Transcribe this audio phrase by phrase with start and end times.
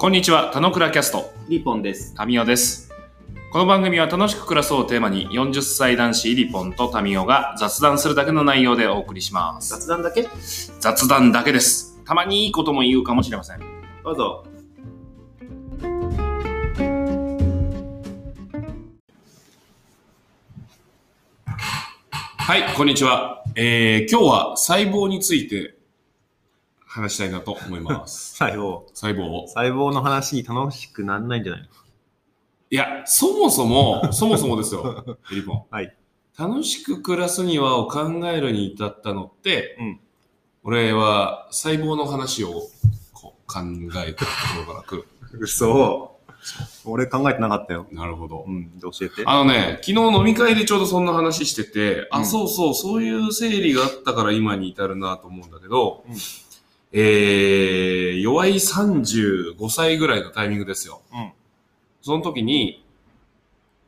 [0.00, 2.14] こんにちは、田野倉キャスト、リポンです。
[2.14, 2.92] タミオです。
[3.50, 9.70] この番組は楽しく暮らそうをテーマに40歳男子イリポンとタミオが雑談するだけの内容でお送りします。
[9.70, 10.28] 雑談だけ？
[10.78, 12.00] 雑談だけです。
[12.04, 13.60] たまにいいことも言うかもしれません。
[14.04, 14.46] どうぞ。
[22.36, 23.42] はい、こんにちは。
[23.56, 25.74] えー、今日は細胞について
[27.02, 28.34] 話したいなと思います。
[28.38, 28.82] 細胞。
[28.94, 29.46] 細胞。
[29.48, 31.68] 細胞の話楽しくなんないんじゃないの？
[32.70, 35.62] いや、そもそも、そもそもですよ、 イリポン。
[35.70, 35.94] はい。
[36.38, 40.00] 楽しく暮らすにはを考えるに至ったのって、うん
[40.64, 42.50] 俺は細胞の話を
[43.14, 43.60] こう考
[44.06, 44.30] えたと
[44.66, 45.08] ころから来る。
[45.40, 46.18] 嘘。
[46.84, 47.86] 俺考えてなかったよ。
[47.90, 48.50] なるほどう。
[48.52, 49.22] ん、教えて？
[49.24, 56.16] あのね、昨日飲み会でちょうどそんな話してて、あ、うんそうそう、そういう整理があったから今に至るなと思うんだけど、うん
[56.92, 61.02] えー、弱い35歳ぐらいのタイミングですよ。
[61.12, 61.32] うん。
[62.00, 62.84] その時に、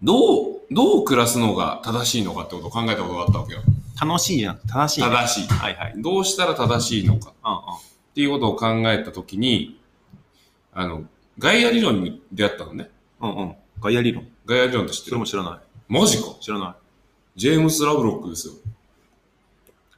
[0.03, 3.61] どう、どう暮らすのが正しいのかってことを考えたことがあったわけよ。
[4.01, 4.59] 楽しいじゃん。
[4.67, 5.11] 正しい、ね。
[5.11, 5.49] 正しい。
[5.49, 5.95] はいはい。
[5.97, 9.81] どうしたら正しいのかうんっていうことを考えたときに、
[10.73, 11.05] あの、
[11.39, 12.91] ガイア理論に出会ったのね。
[13.21, 13.31] うん。
[13.31, 13.55] うんうん。
[13.81, 14.27] ガイア理論。
[14.47, 15.59] ガイア理論って知ってそれるも知らない。
[15.89, 16.25] マジか。
[16.41, 16.75] 知らない。
[17.37, 18.55] ジェームス・ラブロックですよ。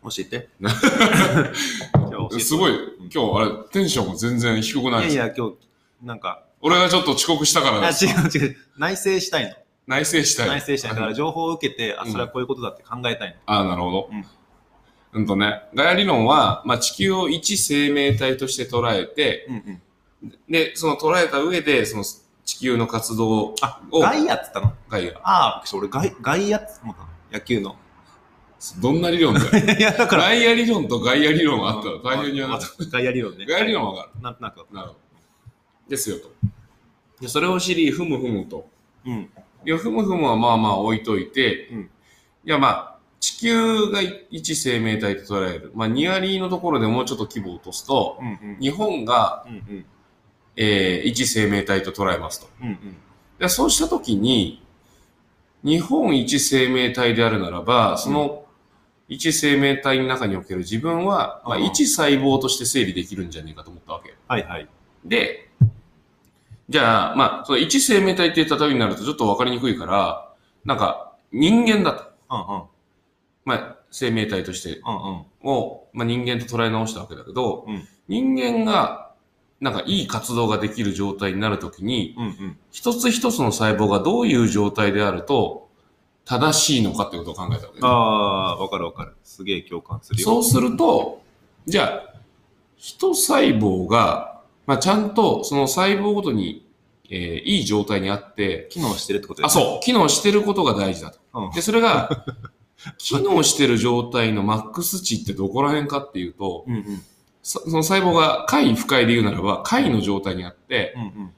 [0.05, 0.49] 教えて。
[2.33, 2.73] 教えてすごい、
[3.13, 5.57] 今日あれ、テンションも全然低くないですいやいや、今日、
[6.03, 8.13] なんか、俺がちょっと遅刻したからあ、です違う
[8.45, 8.57] 違う。
[8.79, 9.55] 内省したいの。
[9.87, 10.49] 内省したい。
[10.49, 10.91] 内省したい。
[10.93, 13.35] だから情報を受けて、あ、うんそれはこういうことだって考えたいの。
[13.47, 14.09] ああ、なるほど。
[14.11, 14.25] うん
[15.15, 19.81] うんとね、ガイア理論は、まあ、地球を一生命体として捉えて、うん
[20.25, 20.33] うん。
[20.49, 22.05] で、その捉えた上で、その
[22.47, 24.73] 地球の活動あ、を、ガイアって言ったの？
[24.89, 25.19] ガイア。
[25.19, 27.09] ああ、俺ガイ、ガイアって思ったの。
[27.31, 27.77] 野球の。
[28.81, 29.49] どんな理論だよ。
[29.79, 30.23] いや、だから。
[30.25, 32.69] ガイア理論とガイア理論があったら大変にはなった。
[32.91, 33.45] ガイア理論ね。
[33.47, 34.23] ガイア理論はわかる。
[34.23, 34.57] なんとなく。
[34.73, 34.99] なるほど。
[35.89, 36.31] ですよと。
[37.21, 38.69] で、それを知り、ふむふむと。
[39.05, 39.31] うん。
[39.65, 41.91] いや、ふむふむはまあまあ置いといて、うん
[42.45, 44.01] いやまあ、地球が
[44.31, 45.71] 一生命体と捉える。
[45.75, 48.59] まあ、ニアリーのところでもうちょっと規模を落とすと、うんうん。
[48.61, 49.85] 日本が、うんうん。
[50.57, 52.49] えー、一生命体と捉えますと。
[52.61, 52.97] うんうん。
[53.39, 54.63] でそうしたときに、
[55.63, 58.42] 日本一生命体であるならば、その
[59.13, 64.15] 一生命体の中における自分は、まあ、うん一細胞として整理できるんじゃねえかと思ったわけ。
[64.29, 64.69] はいはい。
[65.05, 65.51] で、
[66.69, 70.33] じゃあ、まあ、その一生命体って例えになるとちょっとわかりにくいから、
[70.65, 72.05] なんか人間だと。
[72.31, 72.63] うんうん。
[73.45, 75.51] まあ、生命体としてうんうん。
[75.51, 79.13] を、まあ、人間と捉え直したわけだけど、うん人間が、
[79.61, 82.59] なんかいい活動ができる状態になるときに、うんうん。
[82.73, 85.62] 一つ一つの細胞がどういう状態であると、
[86.25, 89.15] 正しいのかってことを考えたわけね、ああ、わかるわかる。
[89.25, 90.25] すげえ共感するよ。
[90.25, 91.23] そうすると、
[91.67, 92.15] じゃあ、
[92.77, 96.67] 一細胞が、まあ、ちゃんとその細胞ごとに、
[97.11, 101.21] えーいい状態にあって、機能してるってことあ、そう、機能してることが大事だと。
[101.35, 101.51] うん。
[101.51, 102.25] で、それが、
[102.99, 107.03] 機能してる状態のマックス値ってどこら辺かっていうと、うんうん。
[107.43, 111.31] そその細胞が快不快で言うならば、快の状態にあって、うんうん。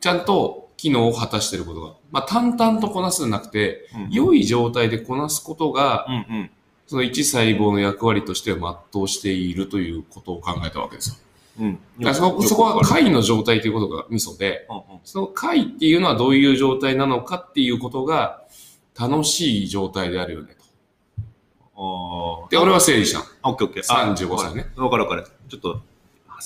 [0.00, 6.50] ちゃんと機能を果たしていることが、まあ、淡々とこなすんじゃなくて、うん良い状態でこなすことが、うんうん。
[6.86, 11.16] その一細胞の役割として全うしているということを考えたわけですよ。
[11.60, 11.64] う
[12.10, 12.14] ん。
[12.14, 15.00] そそこは快の状態ということがミソで、うんうん。
[15.04, 18.42] その快っていうのはどういう状態なのかっていうことが
[18.98, 20.54] 楽しい状態であるよね
[21.74, 22.48] と。
[22.50, 23.84] で、俺は整理したオッケーオッケー。
[23.88, 24.66] あ35歳ね。
[24.76, 25.24] わかるわかる。
[25.48, 25.80] ちょっと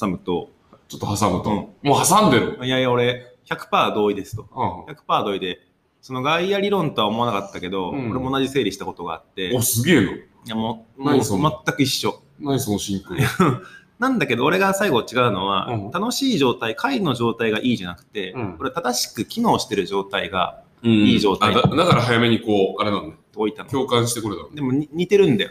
[0.00, 0.49] 挟むと、
[0.87, 1.50] ちょっと挟むと。
[1.50, 2.59] うんもう挟んでる。
[2.62, 4.43] いやいや、俺、100%同意ですと。
[4.55, 5.61] うん100%同意で、
[6.01, 10.13] そのガイア理論とは思わなかったけど、うん俺も同じ整理したことがあって、お、すげえの。
[10.13, 11.63] いやもう、もう何その？
[11.67, 12.23] 全く一緒。
[12.41, 13.21] 何そのシンクロ。
[13.99, 23.17] なんだけど、俺が最後違うのは、うん楽しい状態、快の状態がいいじゃなくて、うんこれ正しく機能してる状態がうんいい状態あだだから早めにこう、あれなんだ。
[23.35, 23.71] 置いたの。
[23.71, 24.55] 共感してくれたの。
[24.55, 25.51] でもに似てるんだよ。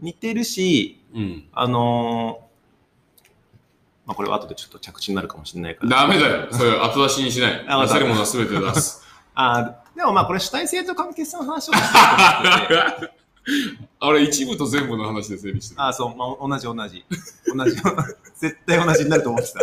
[0.00, 1.44] 似てるし、うん。
[1.52, 2.47] あのー
[4.08, 5.90] まあこれは後でちょっと着地になるかもしれないから。
[5.90, 6.48] ダメだよ。
[6.50, 7.64] それ後出しにしない。
[7.68, 9.06] あ出せるものは全て出す。
[9.36, 11.78] あーでもまあこれ主体性と関係性の話をし
[12.68, 13.12] てる
[14.00, 15.82] あれ、一部と全部の話で整理してる。
[15.82, 17.04] ああ、そう、まあ、同じ同じ。
[17.54, 17.76] 同じ。
[18.36, 19.60] 絶対同じになると思ってた。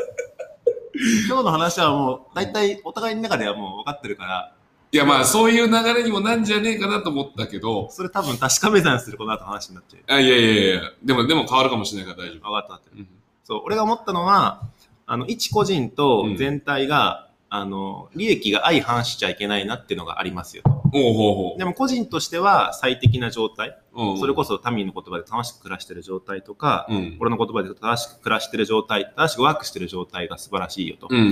[1.28, 4.54] 今日の話はもう、大体お互いの中ではもう分かってるから、
[4.92, 10.04] いや、まあ、そういう流れにもなんじゃねえかなと思ったけど、それ多分確かめ算するこの後の話になっちゃう。
[10.08, 12.50] あいやいやいやいや、でも、でも変わるかもしれないから大丈夫。
[12.50, 12.98] 分かった分かった。
[12.98, 13.08] うん
[13.46, 14.64] そう、俺が思ったのは、
[15.06, 20.72] あの、一個人と全体が、あの、利益が相反しちゃいけないなっていうのがありますよと。
[20.72, 24.02] ほうほうほでも個人としては最適な状態、う。
[24.02, 27.18] うんそれこそタミーの言葉で楽しく暮らしてる状態とか、うん。
[27.20, 31.08] 俺の言葉で正しく暮らしてる状態、正しくワークしてる状態が素晴らしいよと。
[31.10, 31.30] うんうんう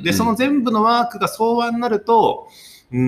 [0.00, 0.02] ん。
[0.04, 2.48] で、その、全部のワークが相和になると、
[2.92, 2.98] うー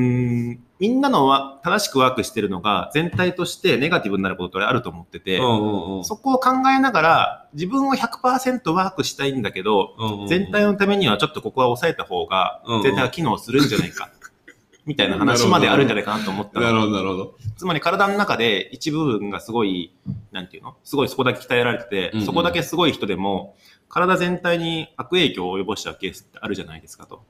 [0.55, 6.05] ん、みんなのわ正しくワークしてるのが全体としてネガティブになることってあると思ってて、うんうんうん。
[6.05, 14.11] そこを考えながら自分を100%ワークしたいんだけど、うんうん全体のためにはちょっとここは抑えた方が全体が機能するんじゃないか。
[14.85, 16.67] みたいな話まであるんじゃないかなと思ったの。
[16.67, 17.35] なるほど、なるほど。
[17.57, 19.93] つまり体の中で一部分がすごい、
[20.33, 20.77] なんていうの？
[20.83, 23.55] すごいそこだけ鍛えられてて、うんうんそこだけすごい人でも、
[23.91, 27.23] 体全体に悪影響を及ぼしちゃうケースってあるじゃないですかと。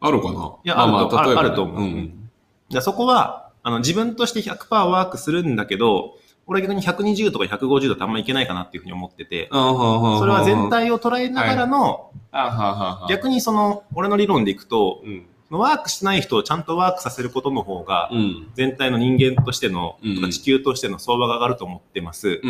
[0.00, 0.56] あるかな？
[0.64, 2.30] いやあると例えばねあると思ううん。
[2.68, 6.16] じゃあそこは、あの、自分として100%ワークするんだけど、
[6.46, 13.06] 俺は逆に120とか150だとあんまいけないかなっていうふうに思ってて、それは全体を捉えながらの、あははは。
[13.08, 15.26] 逆にその、俺の理論でいくと、うん。
[15.50, 18.50] ワークしてない人をちゃんとワークさせることの方が、うん。
[18.54, 22.40] 全体の人間としての、うんとか地球としての相場が上がると思ってます。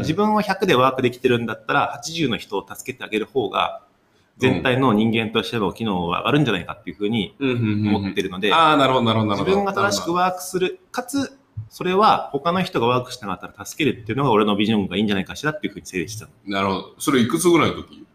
[0.00, 3.82] 自分は100でワークできてるんだったら、80の人を助けてあげる方が、
[4.38, 9.50] 全体の人間としての機能は上がるんじゃないかっていうふうに思ってるので、ああ、なるほど、なるほど、なるほど。
[9.50, 11.38] 自分が正しくワークする、かつ、
[11.68, 16.32] それは他の人がワークしなかったら助けるっていうのが俺のビジョンがいいんじゃないかしらっていうふうに整理してたの。
[16.46, 16.94] なるほど。
[16.98, 18.06] それいくつぐらいの時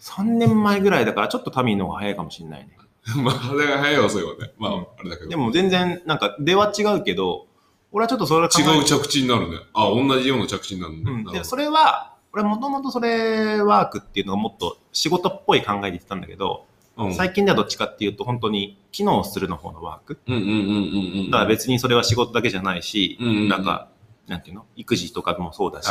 [0.00, 2.70] ？3年前ぐらいだからちょっとタミーの方が早いかもしれないね。
[3.22, 4.52] まあ、あれが早いわ、そうね。
[4.58, 5.28] まあ、うんあれだけど。
[5.28, 7.46] でも全然、なんか出は違うけど、
[7.92, 9.58] 俺はちょっとそれ考え違う着地になるね。
[9.74, 11.02] あ、同じような着地になるね。
[11.06, 20.18] うん、で、それは、俺もともとそれワークっていうのがもっと仕事っぽい考えで言ってたんだけど、どうん最近ではどっちかっていうと本当に機能するの方のワーク。
[20.26, 21.30] うんうんうんうんうん。
[21.30, 23.88] だから別にそれは仕事だけじゃないし、うんうんうんなんか、
[24.26, 24.64] なんていうの？
[24.76, 25.88] 育児とかもそうだし、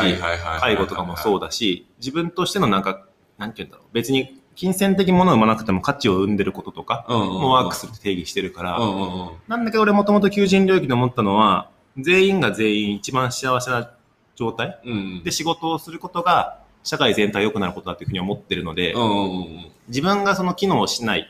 [0.60, 3.06] 介護とかもそうだし、自分としてのなんか、
[3.38, 3.88] なんていうんだろう。
[3.94, 9.30] 別に金銭的ものを生まなくても価値を生んでることとかもワークするって定義してるから、うんうんうん。
[9.48, 13.92] なんだけど俺もともと求人領域で思ったのは、全員が全員一番幸せな
[14.36, 15.24] 状態うんうん。
[15.24, 18.94] で仕事をすることが社会全体良くなることだというふうに思ってるので、
[19.88, 21.28] 自分がその機能をしない、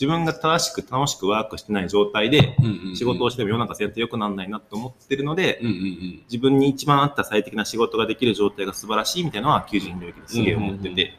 [0.00, 2.56] 自分が正しく楽しくワークしてない状態で。
[2.94, 5.60] 仕事をしても世の中全体良くならないなと思ってるので。
[6.24, 11.18] 自分に一番合った最適な仕事ができる状態が素晴らしいみたいなのは求人領域ですげえ思ってて、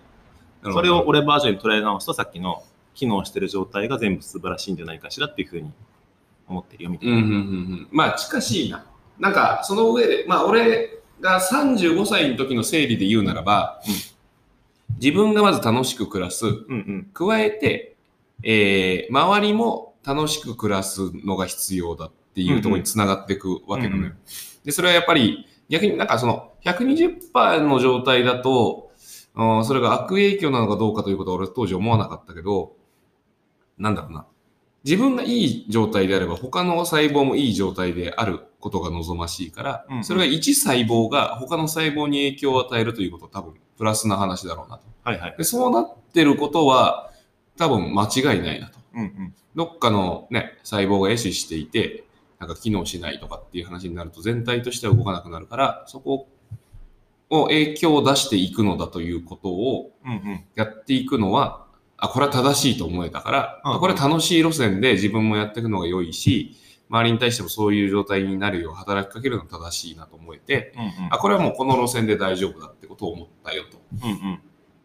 [0.63, 2.63] それを俺バージョンに捉え直すとさっきの
[2.93, 5.71] 機能してる状態が全部素晴らしいんじゃないかしらっていうふうに
[6.47, 7.15] 思ってるよみたいな。
[7.15, 7.87] うんうんうんうん。
[7.91, 8.85] まあ、近しいな。
[9.19, 13.93] なんか、その上で、まあ、俺が35歳の時の整理で言うならば、うん
[15.01, 16.45] 自分がまず楽しく暮らす。
[16.45, 17.09] うんうん。
[17.11, 17.95] 加えて、
[18.43, 24.01] えー、周りも楽しく暮らすのが必要だっていうところにつながっていくわけなのよ。
[24.01, 24.17] うんうん
[24.63, 28.91] で、それはやっぱり、逆になんかその、120%の状態だと、
[29.33, 32.73] うんそれが悪影響なのかどうかということは俺当時思わなかったけど、
[33.79, 34.27] なんだろうな。
[34.83, 44.83] 自分がいい状態であれば他の細胞もいい状態であることが望ましいから、うんうんそれが一細胞が他の細胞に影響を与えるということは多分プラスな話だろうなと。
[45.03, 45.35] はいはい。
[45.37, 47.11] でそうなってることは
[47.57, 48.79] 多分間違いないなと。
[48.93, 49.33] うんうん。
[49.55, 52.05] どっかのね、細胞が壊死していて、
[52.39, 56.27] なんか機能しないとかっていう話になると全体としては動かなくなるから、そこ
[57.29, 60.43] を影響を出していくのだということをうんうん。
[60.55, 61.65] やっていくのは、
[61.97, 66.55] あ、これは正しいと思えたから、うんうんこれは楽しい路線で自分もやっていくのが良いし、
[66.91, 71.13] 周りに対してもそういう状態になるよう働きかけるのが正しいなと思えて、うんうん。
[71.13, 73.81] あ、これはもうこの路線で大丈夫だってことを思ったよと。
[74.03, 74.39] うんうん。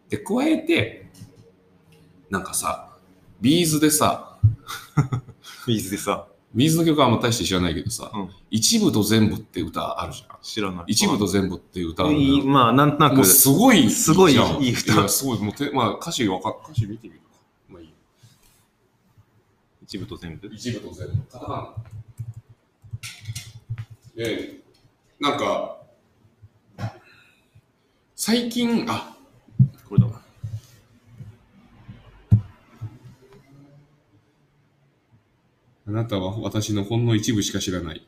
[0.07, 1.11] で、加えて、
[2.29, 2.95] なんかさ、
[3.41, 4.39] B'zでさ、
[5.67, 10.37] B'zでさ、 B'zの曲はあんま大して知らないけどさ、うん一部と全部って歌あるじゃん。
[10.41, 10.85] 知らない。
[10.87, 15.39] 一部と全部って歌あるのよいいまあ、なんとなくすごいすごいいい歌やすごい。
[15.39, 17.21] もうて、まあ歌詞わか、歌詞見てみる。
[19.87, 20.49] 一部と全部？
[20.53, 21.13] 一部と全部。
[21.31, 21.73] カタカ
[24.17, 24.23] ナ。
[24.25, 24.59] で、
[25.17, 25.77] なんか、
[28.13, 29.15] 最近、あ、
[29.87, 30.21] これだわ。
[35.87, 38.05] あなたは私のほんの一部しか知らない。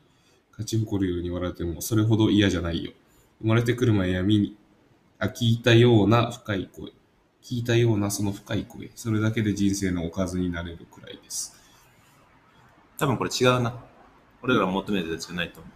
[0.51, 2.91] 勝ち誇るように笑ってもそれほど嫌じゃないよ。
[3.39, 4.57] 生まれてくる前闇に、
[5.17, 6.91] あ、聞いたような深い声。
[7.41, 8.91] 聞いたようなその深い声。
[8.95, 11.57] それだけで人生のおかずになれるくらいです。
[12.99, 13.73] 多分これ違うな。
[14.43, 15.71] 俺らが求めてるやつじゃないと思う。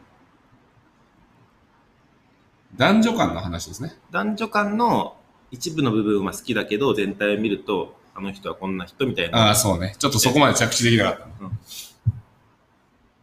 [2.75, 3.93] 男女間の話ですね。
[4.11, 5.15] 男女間の
[5.51, 9.47] 一部の部分は好きだけど、全体を見ると、あの人はこんな人みたいな。
[9.47, 9.95] ああ、そうね。
[9.97, 11.27] ちょっとそこまで着地できなかった。
[11.45, 11.59] うん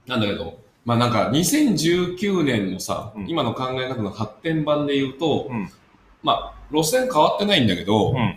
[0.06, 5.70] なんだけど、まあなんか2019年のさ、うん今の考え方の発展版で言うと、うん
[6.22, 8.36] まあ路線変わってないんだけど、うん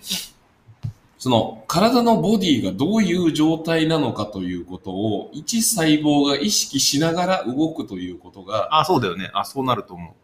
[1.24, 9.32] その体のボディがどういう状態なのかということを、一細胞が意識しながら動くということがあ、そうだよね。
[9.34, 10.15] あ、そうなると思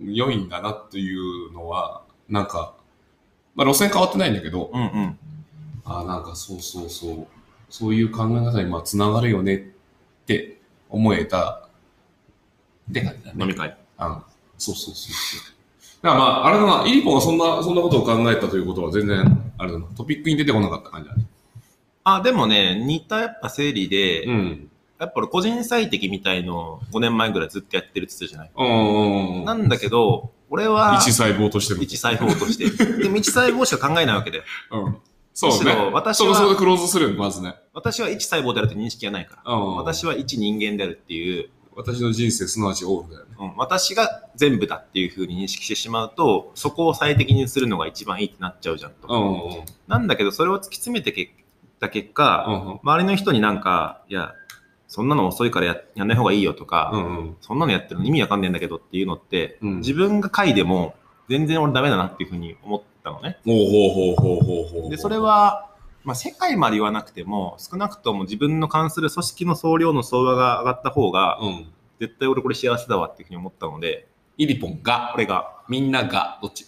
[0.00, 0.04] う。
[0.04, 1.16] 良いんだなとい
[1.48, 2.74] うのは、なんか、
[3.54, 5.18] まあ路線変わってないんだけど、うんうん。
[5.86, 7.26] ああ、なんかそうそうそう、
[7.70, 9.60] そういう考え方にまあつながるよねっ
[10.26, 11.66] て思えた
[12.90, 13.36] って感じだね。
[13.40, 13.74] 飲み会。
[13.96, 14.22] あ
[14.58, 15.53] そうそうそうそう。
[16.04, 19.20] だからまあ、あれだな、イリポンがそんな、そんなことを考えたということは全然、
[19.56, 21.24] あれだな、トピックに出てこなかった感じだね。
[22.04, 24.70] あ、でもね、似たやっぱ整理で、うん。
[25.00, 28.50] やっぱ俺個人最適みたいのを5年前ぐらいずっとやってるって言ってたじゃない？
[29.38, 29.44] うん。
[29.46, 31.80] なんだけど、俺は、一細胞としての。
[31.82, 32.68] 一細胞として。
[33.02, 34.42] でも一細胞しか考えないわけで。
[34.72, 34.96] うん。
[35.32, 35.90] そうむしねろ。
[35.92, 37.54] 私はそこそこでクローズするよね、まずね。
[37.72, 39.52] 私は一細胞であるって認識がないから。
[39.54, 39.76] うん。
[39.76, 43.34] 私は一人間であるっていう、私の人生、すなわちオールだよね。
[43.38, 49.08] うん、私が全部だっていうふうに認識してしまうと、そこを最適にするのが一番いいってなっちゃうじゃんと。
[49.08, 49.58] うん。
[49.58, 49.64] うん。
[49.88, 51.34] なんだけど、それを突き詰めてけ
[51.80, 52.80] た結果、うん。
[52.82, 54.32] 周りの人になんか、いや、
[54.88, 57.18] そんなの遅いからややんない方がいいよとか、うん。
[57.18, 57.36] うん。
[57.40, 60.94] そんなのやってるの意味わかんねえんだけどっていうのって、うん自分が書いても
[61.28, 63.38] 全然俺ダメだなっていうふうに思ったのね。
[63.44, 64.90] ほうほうほうほうほうほう。
[64.90, 65.70] で、それは、
[66.04, 71.66] まあ、世界まで言わなくても、少なくとも自分の関する組織の総量の相場が上がった方が、うん。
[72.00, 74.06] 絶対俺これ幸せだわっていうふうに思ったので、
[74.36, 76.66] イリポンが、俺が、みんなが、どっち？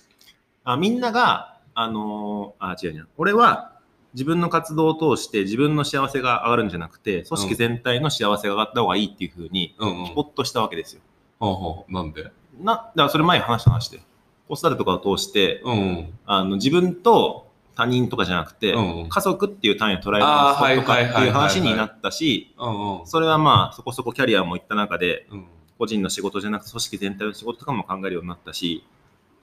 [0.64, 3.09] あみんなが、あのーあ、違う違う。
[3.19, 3.73] 俺は
[4.14, 10.14] 自分の活動を通して自分の幸せが上がるんじゃなくて、組織全体の幸せが上がった方がいいっていうふうに、うんうん。
[10.14, 11.02] ポッとしたわけですよ。
[11.38, 11.93] ほうほう。
[11.93, 12.31] なんで？
[12.59, 14.00] な、だからそれ前話した話で。
[14.49, 16.19] 子育てとかを通して、うん。
[16.25, 17.46] あの、自分と
[17.76, 21.26] 他人とかじゃなくて、うん家族っていう単位を捉えるあーのはとかってはいはいはいはい。
[21.26, 23.06] いう話になったし、うんうん。
[23.06, 25.47] それはまあ、そこそこキャリアもいった中で、うん。
[25.78, 28.83] 個人の仕事じゃなくて組織全体の仕事とかも考えるようになったし、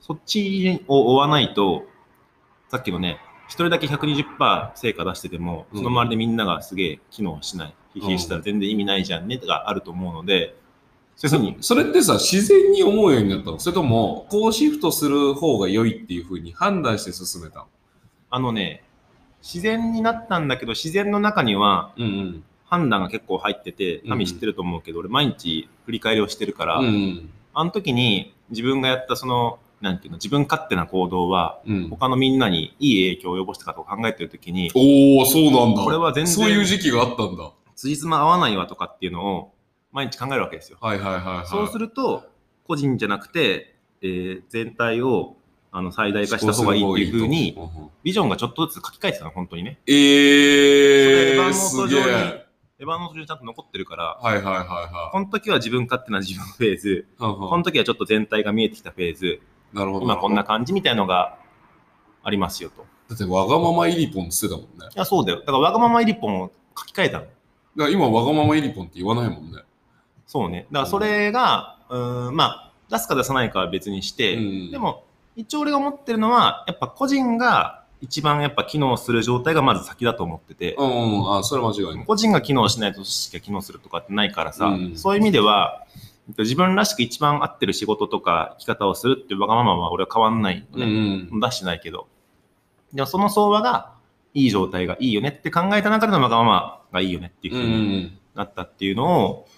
[0.00, 1.84] そっちを追わないと、
[2.68, 5.78] さっきのね、一人だけ120%成果出してても、うん。
[5.78, 10.56] その周りでみんながすげえ機能しない、疲弊したら全然意味ないじゃんね、があると思うので、
[11.14, 13.60] そういうふうに、それってさ、自然に思うようになったの？
[13.60, 17.66] それとも、こうシフトする方が良いっていうふうに判断して進めたの？
[18.34, 18.82] あのね、
[19.40, 22.44] 自然になったんだけど、自然の中にはうんうん。
[22.64, 31.76] 判断が結構入ってて、うん神知ってると思うけど、俺毎日振り返りをしてるから、うんあの時に自分がやったその、なんていうの、自分勝手な行動は、うん。
[31.84, 31.88] うん。
[31.90, 35.84] 他のみんなにいい影響を及ぼしたかと考えてる時に、おー、そうなんだ。
[35.84, 37.52] これは全然そういう時期があったんだ。
[37.76, 39.54] 辻褄合わないわとかっていうのを
[39.92, 40.78] 毎日考えるわけですよ。
[40.80, 41.46] はいはいはいはい。
[41.46, 42.24] そうすると、
[42.66, 45.36] 個人じゃなくて、えー全体を
[45.76, 47.58] あの最大化した方がいいっていうふうに、
[48.04, 49.80] ビジョンがちょっとずつ書き換えてたの、本当にね。
[49.88, 52.00] えー、それエヴァノーすげえ。
[52.00, 52.46] ト上にはい
[52.78, 59.40] エヴァノート上にちゃんと残ってるから、はいはいはこの時は自分勝手な自分フェーズ、この時はちょっと全体が見えてきたフェーズ、
[59.72, 60.04] なるほど。
[60.04, 61.38] 今こんな感じみたいのが
[62.22, 62.82] ありますよと。
[62.82, 64.68] いだってわがままイリポンってたもんね。
[64.78, 65.40] だかや、そうだよ。
[65.40, 67.26] だからわがままイリポンを書き換えたの。
[67.74, 69.62] ら今わがままイリポンって言わないもんね。
[70.24, 70.68] そうね。
[70.70, 75.04] だからそれが、うーん、まあ、出すか出さないかは別にして、うんでも、
[75.36, 82.06] 一応俺が思ってるのは、やっぱ個人が一番やっぱ機能する状態がまず先だと思ってて、うんうん、あ、それは間違いない。
[82.06, 85.86] 個人が機能しないと組織が機能するとかってないからさ、うんそういう意味では、
[86.38, 91.28] 自分らしく一番合ってる仕事とか生き方をするっていうわがままは俺は変わんないのうんね。
[91.32, 91.40] うん。
[91.40, 92.08] 出してないけど。
[92.92, 93.92] でもその相場が
[94.32, 98.18] いい状態がいいよねって考えた中でのわがままがいいよねっていうふうにん。
[98.34, 99.48] なったっていうのを、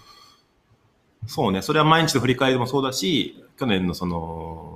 [1.27, 4.76] そうね、それは毎日の振り返りもそうだし、去年のその、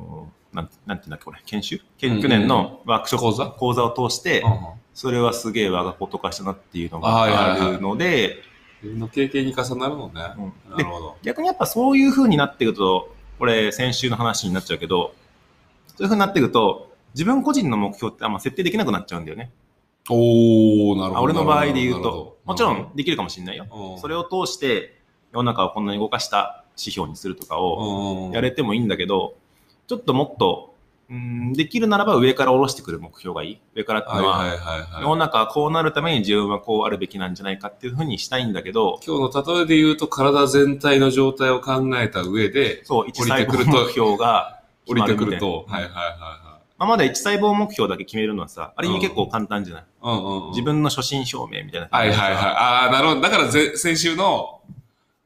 [0.52, 3.47] なんなんていうんだっけ、これ、研修、けうんうん去年のワークショップ、講座？
[3.50, 4.45] 講座を通して、
[4.95, 8.37] それはすげえ我がこと化したなっていうのはいはいはいがあるので、
[8.83, 10.12] 自分の経験に重なるのね。
[10.38, 11.16] うんなるほど。
[11.23, 15.14] 逆にやっぱそういう風になっていくと、これ先週の話になっちゃうけど、
[15.88, 19.50] そういう風になっていくと、自分個人の目標ってあんま設定できなくなっちゃうんだよね。
[20.09, 21.19] おー、なるほど。
[21.19, 23.66] あ俺の場合で言うとど、もちろん、できるかもしれないよ。
[23.71, 24.99] うんそれを通して
[25.33, 29.35] 世の中をこんなに動かした指標にするとかをうんやれてもいいんだけど、
[29.90, 30.76] ちょっともっと、
[31.11, 33.61] うん、できるならば上から下ろしてくる目標がいい。
[33.75, 35.02] 上からっていうのは、はいはいはいはい。
[35.02, 50.16] 世の中はこうなるために自分はこうあるべきなんじゃないかっていうふうにしたいんだけど、今日の例えで言うと、体全体の状態を考えた上で、そう、一降り細胞目標が降りてくると、たいなはいはいはまあ、まだ一細胞目標だけ決めるのはさ、ある意味結構簡単じゃない、いはい。
[50.16, 50.50] うんうんうん。
[50.50, 51.88] 自分の初心表明みたいな。
[51.90, 52.35] はいはいはい。
[52.37, 53.20] ああ、なるほど。
[53.20, 54.60] だからぜ先週の、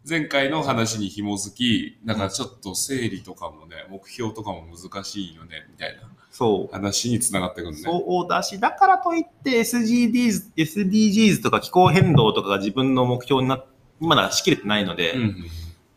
[0.09, 6.73] 前回の話に紐づき、なんかちょっと整理とかもね、目標とかも難しいよね、みたいなそう。
[6.73, 7.79] 話につながってくるね。
[7.79, 13.67] そうだし、だからといって SDGs、SDGs とか気候変動とかが自分の目標になっ
[14.01, 15.37] まだしきれてないので、うんうん。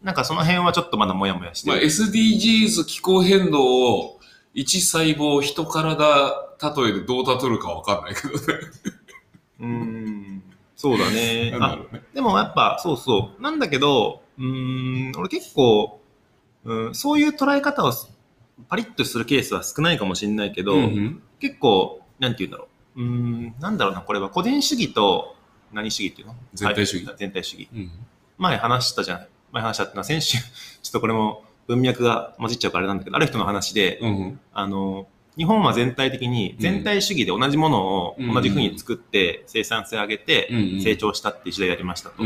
[0.04, 1.86] なんかその辺はちょっとまだもやもやしてまあ、る。
[1.86, 4.20] SDGs 気候変動を
[4.56, 8.40] 1細胞1体例えでどう例えるかわかんないけどね。
[9.60, 10.37] うーん。
[10.78, 11.58] そうだね。
[11.60, 11.80] あ。
[12.14, 13.42] でもやっぱ、そうそう。
[13.42, 16.00] なんだけど、うーん、俺結構、
[16.64, 18.10] うん、そういう捉え方をす
[18.70, 23.02] パリッとするケースは少ないかもしれないけど、うん結構、なんて言うんだろう。
[23.02, 25.36] うーん、なんだろうな、これは個人主義と、
[25.74, 26.36] 何主義っていうの？
[26.54, 27.70] 全体主義はい全体主義。
[27.74, 27.92] うん。
[28.38, 29.28] 前話したじゃん。
[29.52, 30.38] 前話したってのは先週、
[30.82, 34.40] ちょっとこれも文脈が混じっちゃうからあれなんだけど、ある人の話で、うん。
[34.54, 35.08] あの、
[35.38, 38.34] 日本は全体的に全体主義で同じものをうん。
[38.34, 42.24] 同じ風に作って生産性上げてうん成長したっていう時代がありましたと。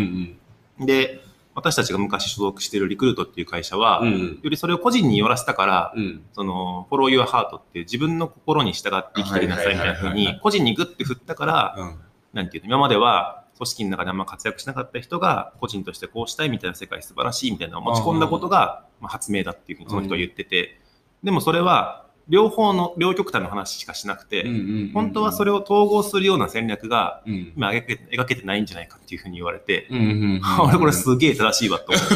[0.80, 1.22] で、
[1.54, 6.24] 私たちが昔所属しているリクルートっていう会社は、うんよりそれを個人に寄らせたから、うん。
[6.34, 10.28] その、フォロー your heart っていう自分の心に従って生きてりなさいみたいな風はいはいはい。
[10.28, 12.00] はに、個人にグッて振ったから、うん。
[12.34, 20.80] なんていうの、今までは組織の中であんま活躍しなかった人が、個人としてこうしたいみたいな世界素晴らしいみたいなのを持ち込んだことが、まあ、発明だっていうふうにその人は言ってて、
[21.24, 24.46] でもそれは、両方の、両極端の話しかしなくて、
[24.94, 27.54] 本当はそれ、れを統合するような戦略が、うん。
[27.56, 29.88] 今描け描けてないんじゃないかっていうふうに言われて。
[30.64, 32.16] 俺これすげえ正しいわと思って、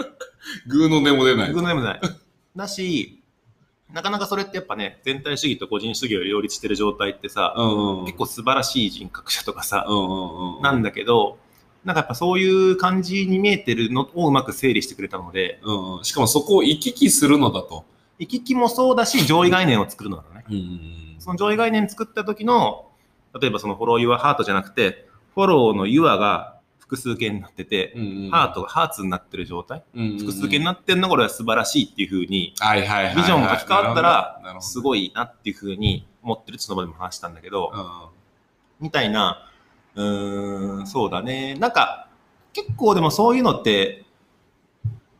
[0.66, 1.52] グーの音も出ない。
[1.52, 2.00] 僕のでもない。
[2.56, 3.22] だし、
[3.92, 8.04] なかなかそれってやっぱね、全体主義と個人主義を両立してる状態ってさ、うんうん。
[8.06, 9.86] 結構素晴らしい人格者とかさ。
[10.62, 11.38] なんだけど、
[11.84, 16.04] なんかやっぱそういう感じに見えてるのをうまく整理してくれたので、うんうん。
[16.04, 17.84] しかもそこを行き来するのだと。
[18.18, 20.44] 行き来もそうだし、上位概念を作るのだね。
[20.48, 22.90] うんうんその上位概念作った時の、
[23.40, 28.30] 例えばそのフォロー your heart じゃなくて、フォローの your が複数形になってて、うん。
[28.30, 33.16] ハートがハーツになってる状態、うん複数形になってるのがこれは素晴らしいっていう風に、はいはいはいはい。
[33.16, 38.16] ビジョンが書き換わったらすごいなっていう風に思ってるってその場でも話したんだけど、うん
[38.78, 39.50] みたいな、
[39.94, 41.54] うーん、そうだね。
[41.54, 42.08] なんか、
[42.52, 44.04] 結構でもそういうのって、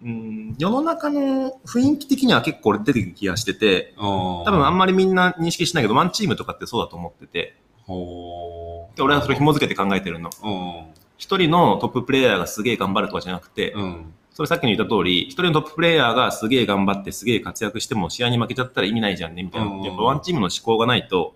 [0.02, 10.30] うん、世の中の雰囲気的には結構俺出てくる気がしてて、多多分あんまりみんな認識しないけど、ワンチームとかってそうだと思ってて、ほで俺はそれ紐付けて考えてるの。
[10.42, 10.94] うん。
[11.18, 14.12] 一人のトッププレイヤーがすげえ頑張るとかじゃなくて、うん。
[14.32, 19.66] それさっきに言った通り、一人のトッププレイヤーがすげえ頑張ってすげえ活躍しても試合に負けちゃったら意味ないじゃんね、みたいな。
[19.66, 21.34] うんやっぱワンチームの思考がないと、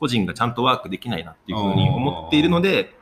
[0.00, 2.96] 個人がちゃんとワークできないなっていうふうに思っているので、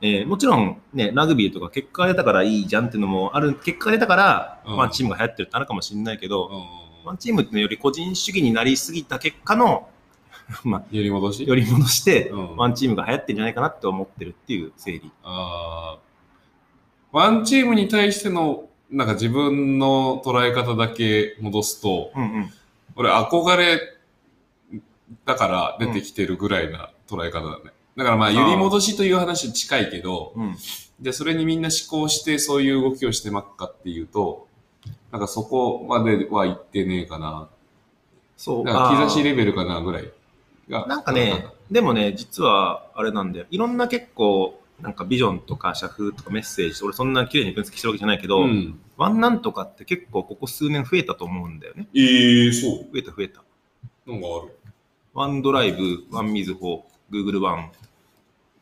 [0.00, 7.06] えーもちろんね、ラグビーとか結果が出たからいいじゃんっていうのもある、結果が出たからうんワンチームが流行ってるってあるかもしれないけど、うん。
[7.08, 9.88] ワンチームってより個人主義になりすぎた結果の、
[10.64, 11.46] まあ、より戻し？
[11.46, 15.10] より戻して、うんワンチームが流行ってるんじゃないかなって思ってるっていう整理。
[15.22, 16.08] あー
[17.10, 22.50] ワンチームに対しての、なんか自分の捉え方だけ戻すと、うんうん。
[22.96, 23.80] 俺憧れ
[25.24, 27.72] だから出てきてるぐらいな捉え方だね。
[27.98, 30.56] だからまあ、あー揺り戻しという話近いけど、うん。
[31.00, 34.46] で、それにみんな思考してそういう動きをしてまっかっていうと、
[35.10, 37.48] なんかそこまでは行ってねえかな。
[38.36, 38.64] そう。
[38.64, 40.12] だから兆しあーレベルかなぐらい
[40.68, 40.86] が。
[40.86, 43.46] なんかね、でもね、実はあれなんだよ。
[43.50, 48.78] いろんな結構、なんかビジョンとか社風とかメッセージ、俺そんな綺麗に分析してるわけじゃないけど、うん。
[48.96, 51.88] ワンなんとかって結構ここ数年増えたと思うんだよね。
[51.96, 52.72] ええそう。
[52.92, 53.42] 増えた増えた。
[54.06, 54.56] なんかある。
[55.14, 57.72] ワンドライブ、ワンミズホ、グーグルワン。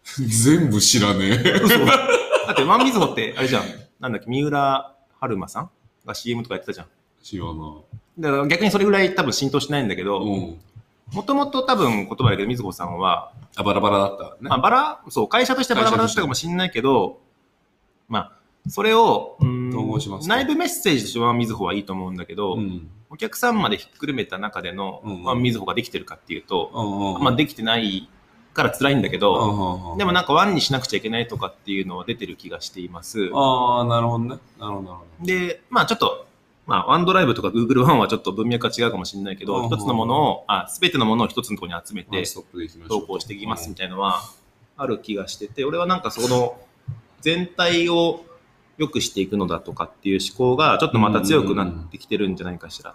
[0.46, 1.60] 全部知らねえ。
[1.62, 3.64] 嘘だってワンミズホってあれじゃん。
[4.00, 5.70] なんだっけ、三浦春馬さん？
[6.06, 6.86] が CM とかやってたじゃん。
[7.22, 7.74] 知らな
[8.18, 10.04] だから逆にそれぐらい多分浸透しないんだけい。
[10.04, 10.58] ど、うん。
[11.12, 14.30] もともと多分言葉だけど、みずほさんは、あ、バラバラだったね。
[14.42, 17.18] まあ、バラ、そう、会社としてバラバラだったかもしれないけど、
[18.08, 18.32] まあ、
[18.68, 22.88] それを、うん統合しますと内部メッセージとしてワンミズホはいいと思うんだけど、うん。
[23.10, 27.22] お客さんまでひっくるめた中でのうんうんワンミズホができてるかっていうと、うんうん。
[27.22, 28.08] まあ、できてない
[28.56, 33.30] から辛いんだけうど、でもなんかワンにしなくちゃいけないとかっていうのは出てる気がしています。
[33.32, 34.28] ああ、なるほどね。
[34.28, 34.82] なるほど、なる
[35.20, 36.26] ほで、まあちょっと、
[36.66, 42.10] まあ、ワンドライブとか Google ワンはちょっと文脈が違うかもしれないけど、一つのものを、あ、すべてのものを一つのところに集めど。
[42.10, 42.24] て。
[42.88, 44.20] 投稿していきますみたいなのは
[44.76, 46.58] ある気がしてて、俺はなんかその
[47.20, 48.24] 全体を
[48.78, 52.94] 良くしていくのだとかっていう思考がちょっとまた強くなってきてるんじゃないかしら。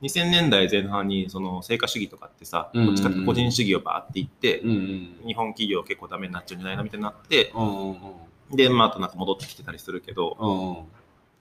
[0.00, 5.26] 2000年代前半にその成果主義とかってさ、うんうんどっちかっていうと個人主義をバーっていって、うんうん。
[5.26, 7.94] 日本企業結構ダメになっちゃうんじゃないのみたいになって、うんうんう
[8.52, 8.56] ん。
[8.56, 10.76] で、まああとなんか戻ってきてたりするけど、うんうん。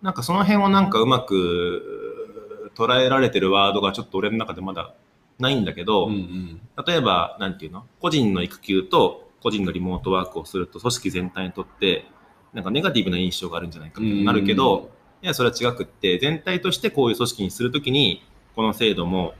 [0.01, 4.93] なんかその辺をなんかうまく捉えられてるワードがちょっと俺の中でまだ
[5.37, 6.61] ないんだけど、うんうん。
[6.85, 7.85] 例えば、なんていうの？
[7.99, 12.05] 個人の育休と個人のリモートワークをすると組織全体にとって、
[12.53, 14.89] なんかネガティブな印象があるんじゃないかってなるけど、
[15.21, 18.23] いや、それは違くって、全体としてこういう組織にするときに、
[18.57, 19.35] この制度も、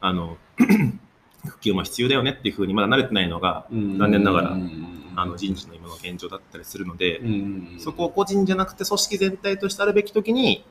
[0.00, 0.36] あの、
[1.44, 3.96] 育休も必要だよねっていうふうにまだ慣れてないのが、うん。
[3.96, 4.56] 残念ながら
[5.14, 7.20] あの人事の今の現状だったりするので、
[7.78, 10.66] そこを個人じゃなくて組織全体としてあるべきときに、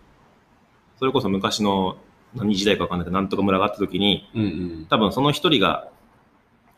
[1.00, 1.96] それこそ昔の
[2.34, 4.46] 何時代かわかんないけど、なんとか村があったときに、うんう
[4.82, 4.88] ん。
[4.90, 5.88] 多分その一人が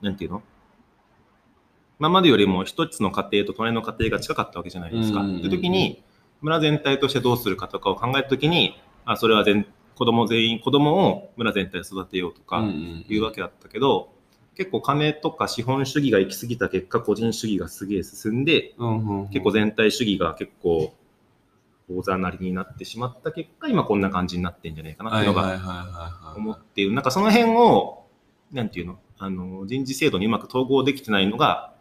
[0.01, 0.43] なんていうの？
[1.99, 5.25] 今までよりも一つの家庭と隣の家庭が近かったわけじゃないですか。
[5.25, 6.03] って時に、
[6.41, 9.65] 村全体としてどうするかとかを考えた時に、あそれは全
[9.97, 12.63] 子供全員、子供を村全体で育てようとか
[13.07, 14.13] いうわけだったけど、
[14.55, 18.75] 結構金とか資本主義が行き過ぎた結果、個人主義がすげえ進んで、
[19.31, 20.93] 結構全体主義が結構
[21.89, 26.59] 大ざなりになってしまった結果、今こんな感じになってんじゃないかなっていうのが思はい。
[26.59, 26.93] っている。
[26.93, 28.05] なんかその辺を、
[28.51, 28.99] なんていうの？
[29.19, 31.73] あの、人事制度にうまく統合できてないのが、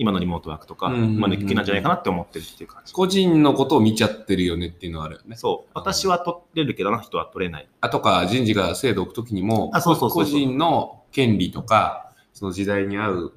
[0.00, 2.94] 今のリモートワークとか、うんうんうん今の育休なんじゃないかなって思ってるっていう感じ。
[2.94, 5.36] 個人のことを見ちゃってるよねっていうのはあるよね。
[5.36, 5.70] そう。
[5.74, 7.68] 私は取れるけど、あの人は取れない。
[7.82, 13.32] あとか人事が制度を置くときにも、あそうそう個人の権利とか、その時代に合う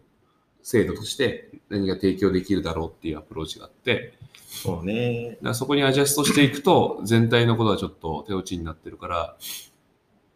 [0.62, 4.14] 制度として何が提供できるだろうっていうアプローチがあって、
[4.48, 5.38] そうね。
[5.42, 9.36] だそこにアジャストしていくと、全体のことはちょっと手落ちになってるから、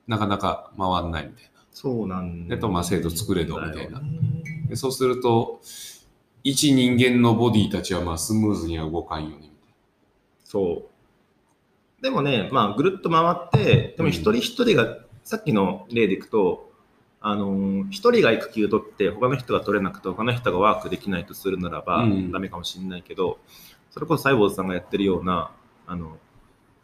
[0.08, 4.02] なかなか回んないみたいそうなんでとまあ制度作れどみたいな。
[4.68, 5.62] でそうすると、
[6.50, 9.52] 一人間のボディたちはまあスムーズには動かんよねみたい
[10.46, 10.88] そ
[12.00, 12.02] う。
[12.02, 16.72] でもね、まあ、ぐるっと回って、でも一人一人が、さっきの例でいくと、
[17.20, 23.40] あのー一人が育休取って、他の人が取れなくて、他の人がワークできないとするならば、うんダメかもしれないけど、
[23.92, 25.52] それこそサイボーズさんがやってるような、
[25.86, 26.18] あの、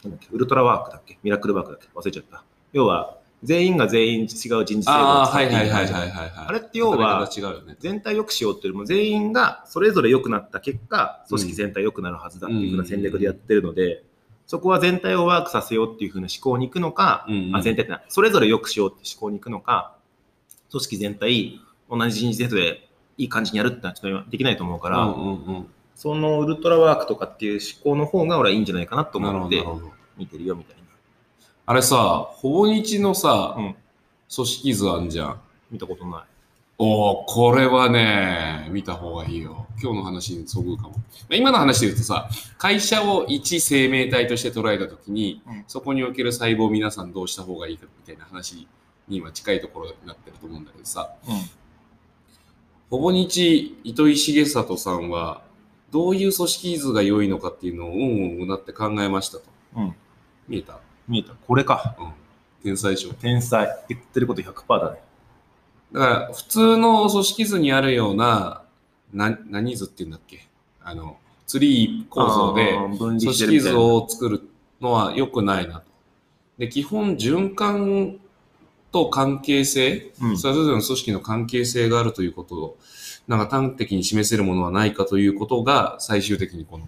[0.04, 2.44] なんだっけ、ウルトラワークだっけミラクルワークだっけ忘れちゃった。
[2.74, 5.72] 要は、全員が全員違う人事制度を使っていい。
[5.72, 7.30] あれって要は。
[7.80, 14.04] 全体良くしようっていうよりも全員がそれぞれ良くなった結果組織全体良くなるはずだっていうふうな戦略でやってるので、
[14.48, 19.96] そこは全体をワークさせようっていうふうな思考に行くのか、うんうんあ全体ってなそれぞれ良くしようって思考に行くのか
[20.72, 25.66] 組織全体同じ人事制度でいい感じにやるってのはちょっとできないと思うから、うんうんうん。
[25.96, 29.64] そのウルトラワークとかっていう思考の方が俺はいいんじゃないかなと思って。
[30.18, 30.83] 見てるよみたいな、
[31.66, 33.76] あれさ、ほぼ日のさ、うん、
[34.34, 35.42] 組織図あんじゃん。
[35.72, 36.22] 見たことない
[36.78, 39.68] おお、これはね、見た方がいいよ。
[39.82, 40.96] 今日の話にそぐうかも。
[41.30, 48.68] 今の話で言うとさ、会社を一生命体として捉えたときに、うんそこにおける細胞を皆さんどうした方がいいかみたいな話
[49.08, 51.12] に今近いところになってると思うんだけどさ、
[52.90, 55.42] ほぼ日糸井重里さんは、
[55.92, 59.44] どういう組織図が良いのかっていうのをうんうんうなって考えましたと。
[59.78, 59.96] うん、うん、
[60.50, 60.80] 見えた？
[61.08, 61.34] 見えた。
[61.34, 61.96] これか。
[62.00, 62.12] うん。
[62.64, 63.14] 天才賞。
[63.14, 63.68] 天才。
[63.90, 65.00] 言ってること100%だね。
[65.92, 68.64] だから、普通の組織図にあるような、
[69.14, 70.48] な何図っていうんだっけ？
[70.82, 73.80] あの、ツリー構造であー分離組してるみたいな。
[73.80, 74.50] 織図を作る
[74.82, 75.84] のは良くないなと。
[76.58, 78.20] で、基本、循環
[78.92, 80.38] と関係性、うん。
[80.38, 82.78] それぞれの組織の関係性があるということを、
[83.28, 86.88] なんか端的に示せるものはないかということが、最終的にこの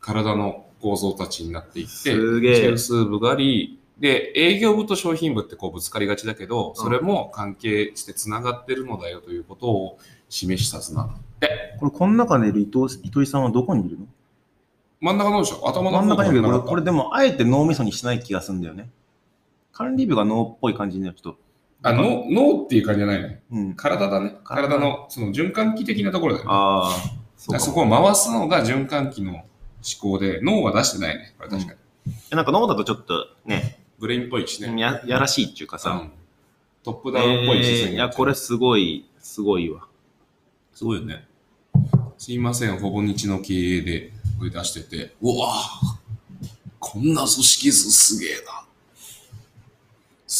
[0.00, 11.76] 体の構造たちになっていって、すげえ中枢部があり、で、営業部と商品部ってこうぶつかりがちだけど、それも関係してつながってるのだよということを示した図なんだって。
[11.80, 14.06] これ、この中にいる伊藤糸井さんはどこにいるの？
[15.00, 15.66] 真ん中のでしょ？
[15.66, 18.90] 頭の真ん中にいるけど、これ、でも、あえて脳みそにしない気がするんだよね。
[19.72, 21.36] 管理部が脳っぽい感じになると。
[21.82, 23.42] あ、脳、脳っていう感じじゃないね。
[23.50, 23.74] うん。
[23.74, 24.36] 体だね。
[24.44, 26.50] 体体の、その循環器的なところだよね。
[26.52, 26.90] あ
[27.54, 29.44] あ、そこを回すのが循環器の
[29.86, 31.34] 思考で、脳は出してないね。
[31.38, 31.74] これ確か
[32.06, 32.12] に。
[32.30, 34.80] なんか脳だとちょっとね、ブレインっぽいしね。
[34.80, 36.12] ややらしいっていうかさ、うん
[36.86, 39.88] トップダウンっぽい視線えーいや、これすごい、すごいわ。
[40.72, 41.26] すごいよね。
[42.16, 45.96] すいません、ほぼ日の経営でこれ出してて、うわぁ
[46.78, 48.64] こんな組織図すげえな。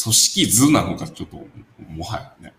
[0.03, 1.45] 組織図なのか、ちょっと、
[1.89, 2.53] もはやね。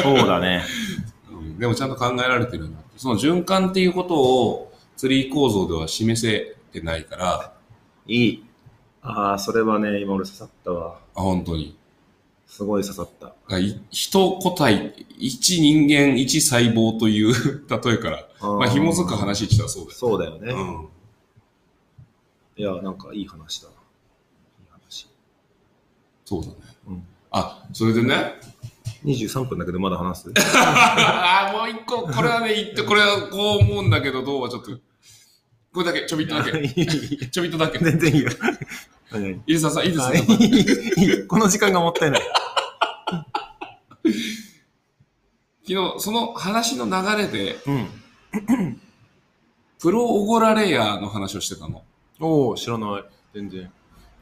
[0.00, 0.64] そうだね。
[1.28, 2.78] うんでもちゃんと考えられてるな。
[2.96, 7.54] その循環っていうことをツリー構造では示せてないから、
[8.06, 8.44] いい。
[9.02, 10.98] ああ、それはね、今俺刺さったわ。
[11.14, 11.76] あ本当に。
[12.46, 13.34] すごい刺さった。
[13.90, 17.32] 一個体、一人間、一細胞という
[17.66, 19.96] 例えから、まあ、紐づく話したらそうだよ。
[19.96, 20.52] そうだよね。
[20.52, 20.88] うん。
[22.56, 23.74] いや、なんかいい話だな。
[23.74, 25.08] いい話。
[26.24, 26.54] そうだね。
[26.88, 27.06] うん。
[27.30, 28.34] あ、それでね、
[29.04, 30.32] 23分だけどまだ話す？
[30.36, 34.70] あーもう一個、これはね、言って、これはこう思うんだけど、どうはちょっと、
[35.72, 36.50] これだけ、ちょびっとだけ、
[37.28, 37.78] ちょびっとだけ。
[37.78, 38.30] 全然いいよ。
[39.10, 40.26] 何々入澤さん、いいですあね。
[40.28, 42.22] いいいいこの時間がもったいない。
[45.66, 48.80] 昨日、その話の流れで、うん。
[49.80, 51.82] プロオゴラレイヤーの話をしてたの。
[52.20, 53.04] おお知らない。
[53.34, 53.70] 全然。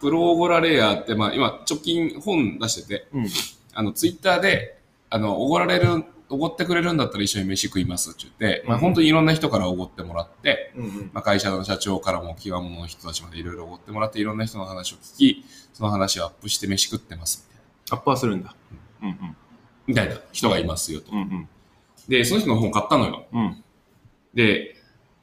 [0.01, 3.29] プロオゴラレイヤーって、まあ、今、直近本出してて、うん。
[3.75, 4.79] あの、ツイッターで、
[5.09, 11.11] あの、おごられる、おごってくれるんだったら一緒に飯食いますって言って、まあ、うん本当にいろんな人からおごってもらって、うんうん。
[11.13, 17.55] まあ、会社の社長からも極物の人たちまでいろいろおごってもらって、いろんな人の話を聞き、その話をアップして飯食ってますみ
[17.91, 18.55] たいアッパーするんだ。
[19.03, 19.37] うんうん。
[19.87, 21.11] みたいな人がいますよと。
[21.13, 21.49] うんうん。
[22.09, 23.27] で、その人の本買ったのよ。
[23.33, 23.65] うん。
[24.35, 24.77] で、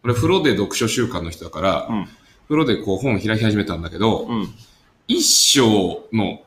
[0.03, 2.05] 俺風呂で読書習慣の人だから、うん。
[2.47, 4.53] 風呂でこう本開き始めたんだけど、うん。
[5.07, 6.41] 一章の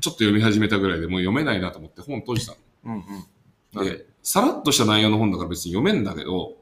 [0.00, 3.02] ちょっと読み始めたぐらいでもう読めないなと思って本閉じたうんうん。
[3.74, 3.84] の。
[3.84, 6.54] で、さらっとした内容の本だから別に読めんだけど、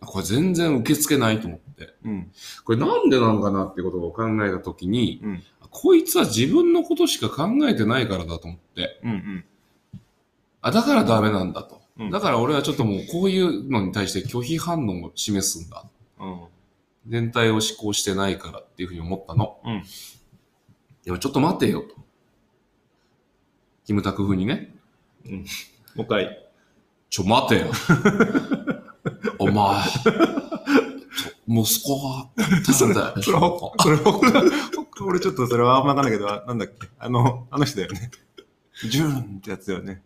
[0.00, 1.94] これ全然受け付けないと思って。
[2.04, 2.32] うん。
[2.64, 5.42] これなんでなのかなってことを考えたときに、うん。
[5.70, 9.00] こいつは自分のことしか考えてないからだと思って。
[9.04, 9.44] うんうん。
[10.62, 11.76] あ、だからダメなんだと。
[11.98, 15.84] うんだから俺はちょっともうこういうのに対して拒否反応を示すんだ。
[16.20, 16.40] うん。
[17.08, 19.58] 全体を思考してないからっていうふうに思ったの。
[21.06, 21.12] うん。
[21.12, 21.94] でもちょっと待てよと。
[23.86, 24.74] キムタク風にね。
[25.94, 26.48] もう一回。
[27.08, 27.66] ちょ待てよ。
[29.38, 29.84] お前。
[31.48, 32.50] 息子が、なん
[32.94, 33.14] だよ。
[33.22, 34.20] それ、ほそれ、ほ
[35.06, 36.88] 俺ちょっとそれはあんまわかんないけど、なんだっけ？
[36.98, 38.10] あの、あの人だよね。
[38.90, 40.02] ジューンってやつだよね。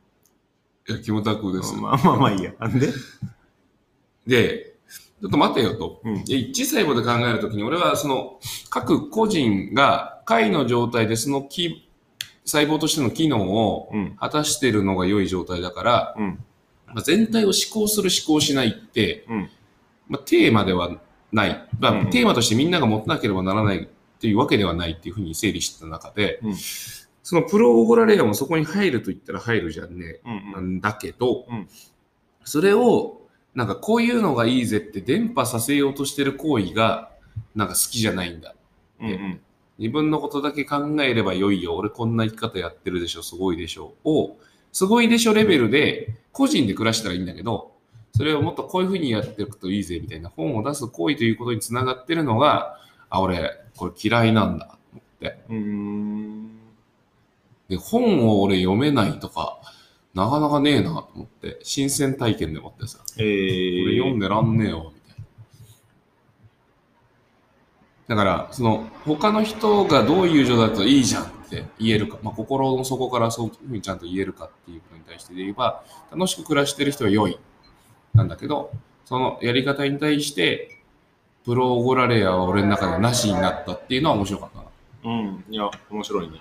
[0.88, 1.74] いや、キムタクです。
[1.74, 2.52] まあまあまあいいや。
[2.58, 2.92] あんで？
[4.26, 4.69] で、
[5.20, 6.00] ちょっと待てよと。
[6.04, 11.90] うんで一致細胞で考えるときに、俺はその、各個人が解の状態でその機
[12.44, 14.16] 細胞としての機能をうん。
[14.18, 16.44] 果たしているのが良い状態だから、うん。
[16.86, 19.50] まあ、全体を思考する思考しないって、うん。
[20.08, 20.90] まあ、テーマでは
[21.32, 21.68] ない。
[21.78, 23.86] まあ、うんテーマとしてみんなが持たなければならないっ
[24.20, 26.54] ていうわけではないっていうふうに整理してた中で、うん
[27.22, 30.20] そのプロオゴラレアもそこに入ると言ったら入るじゃんね。
[30.24, 30.32] うん。
[30.32, 30.52] うん。
[30.52, 31.68] なんだけど、うん
[32.42, 33.19] それを、
[33.54, 37.10] なんかこういうのがいいぜって伝播させようとしてる行為が、
[37.54, 38.54] なんか好きじゃないんだ。
[39.00, 39.40] うんうん。
[39.78, 41.76] 自分のことだけ考えればよいよ。
[41.76, 43.22] 俺こんな生き方やってるでしょ。
[43.22, 43.94] すごいでしょ。
[44.04, 44.36] を、
[44.72, 47.72] すごいでしょレベルで、個人で暮らしたらいいんだけど、
[48.14, 54.76] それをもっとこういうふうにやっていくといいぜみたいな本を出す行為ということにつながってるのが、あ、俺、これ嫌いなんだ。
[54.96, 55.38] って。
[57.68, 59.60] で、本を俺読めないとか、
[60.14, 63.86] なかなかねえなと思って、新鮮体験でもってさ、えこー。
[63.90, 65.24] れ読んでらんねえよ、みたい
[68.08, 68.16] な。
[68.16, 77.38] だから、その、他の人がどういう状態だといいじゃんって言えるか、まあ、心の底からそういうふうにちゃんと言えるかっていうことに対してで言えば、楽しく暮らしてる人は良い。
[78.14, 78.72] なんだけど、
[79.04, 80.76] そのやり方に対して、
[81.44, 84.58] プロオゴラレアは俺の中でなしになったっていうのは面白かった
[85.08, 85.14] な。
[85.14, 85.44] うん。
[85.48, 86.40] いや、面白いね。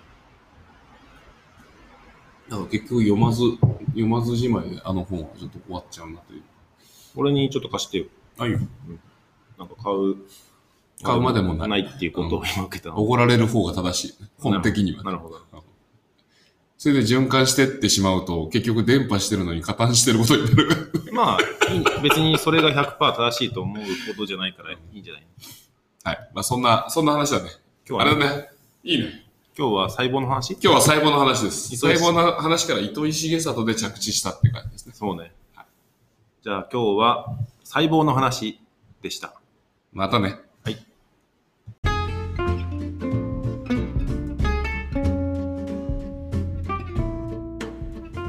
[2.50, 3.42] だから結局読まず、
[3.90, 6.44] 読まずじまいであの本はちょっと終わっちゃうなという。
[7.16, 8.06] 俺にちょっと貸してよ。
[8.38, 8.60] あ、いいよ。
[9.58, 10.16] なんか買う。
[11.02, 12.98] 買うまでもないないっていうことを今受けたの。
[12.98, 14.30] 怒られる方が正しいね。
[14.40, 15.40] 本的にはね、なるほど。
[16.78, 20.92] それで循環してってしまうと、結局電波してるのに加担してることになる。
[21.14, 21.40] まあ、
[22.02, 25.28] 別にそれが100%正しいと思うことじゃないからいいんじゃない？
[26.06, 26.30] はい。
[26.34, 27.50] まあそんな、そんな話だね。
[27.88, 28.50] 今日は、あれだね。
[28.84, 29.29] いいね。
[29.60, 30.54] 今日は細胞の話？
[30.54, 31.76] 今日は細胞の話です。
[31.76, 34.94] 細胞の話から糸井重里で着地したって感じですね。
[34.96, 35.34] そうね。
[36.42, 38.62] じゃあ今日は細胞の話
[39.02, 39.34] でした。
[39.92, 40.38] またね。
[40.64, 40.78] はい。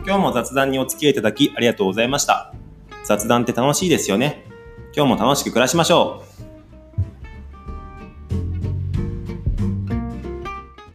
[0.04, 2.52] 今日も雑談にお付き合いいただきありがとうございました。
[3.04, 4.44] 雑談って楽しいですよね。
[4.96, 6.49] 今日も楽しく暮らしましょう。